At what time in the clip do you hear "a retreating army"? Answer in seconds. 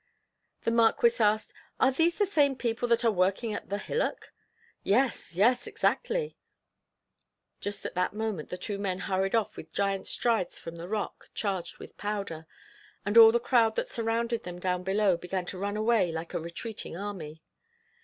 16.33-17.43